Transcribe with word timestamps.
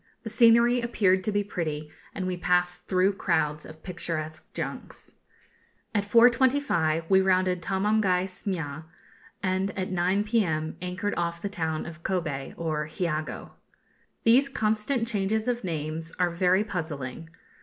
The 0.23 0.31
scenery 0.31 0.81
appeared 0.81 1.23
to 1.25 1.31
be 1.31 1.43
pretty, 1.43 1.91
and 2.15 2.25
we 2.25 2.35
passed 2.35 2.87
through 2.87 3.13
crowds 3.13 3.67
of 3.67 3.83
picturesque 3.83 4.43
junks. 4.51 5.13
At 5.93 6.05
4.25 6.05 7.05
we 7.07 7.21
rounded 7.21 7.61
Tomamgai 7.61 8.23
Smia, 8.25 8.85
and 9.43 9.69
at 9.77 9.91
9 9.91 10.23
p.m. 10.23 10.75
anchored 10.81 11.13
off 11.17 11.39
the 11.39 11.49
town 11.49 11.85
of 11.85 12.01
Kobe, 12.01 12.55
or 12.57 12.87
Hiogo. 12.87 13.51
These 14.23 14.49
constant 14.49 15.07
changes 15.07 15.47
of 15.47 15.63
names 15.63 16.11
are 16.17 16.31
very 16.31 16.63
puzzling. 16.63 17.29